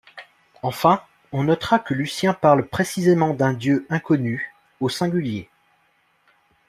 Enfin, 0.63 0.99
on 1.31 1.43
notera 1.43 1.77
que 1.77 1.93
Lucien 1.93 2.33
parle 2.33 2.65
précisément 2.67 3.35
d'un 3.35 3.53
dieu 3.53 3.85
inconnu, 3.91 4.51
au 4.79 4.89
singulier. 4.89 5.47